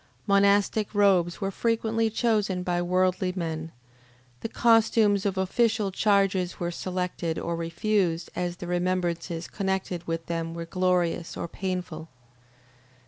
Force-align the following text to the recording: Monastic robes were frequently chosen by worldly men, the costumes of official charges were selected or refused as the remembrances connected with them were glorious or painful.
Monastic 0.25 0.95
robes 0.95 1.41
were 1.41 1.51
frequently 1.51 2.09
chosen 2.09 2.63
by 2.63 2.81
worldly 2.81 3.33
men, 3.35 3.71
the 4.39 4.49
costumes 4.49 5.27
of 5.27 5.37
official 5.37 5.91
charges 5.91 6.59
were 6.59 6.71
selected 6.71 7.37
or 7.37 7.55
refused 7.55 8.31
as 8.35 8.55
the 8.55 8.65
remembrances 8.65 9.47
connected 9.47 10.07
with 10.07 10.25
them 10.25 10.55
were 10.55 10.65
glorious 10.65 11.37
or 11.37 11.47
painful. 11.47 12.09